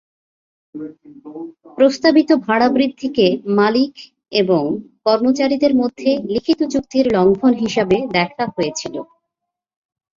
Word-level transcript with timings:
প্রস্তাবিত 1.77 2.29
ভাড়া 2.45 2.67
বৃদ্ধিকে 2.69 3.25
মালিক 3.57 3.93
এবং 4.41 4.63
কর্মচারীদের 5.05 5.73
মধ্যে 5.75 6.09
লিখিত 6.27 6.59
চুক্তির 6.73 7.05
লঙ্ঘন 7.15 7.53
হিসাবে 7.63 7.97
দেখা 8.17 8.45
হয়েছিল। 8.47 8.95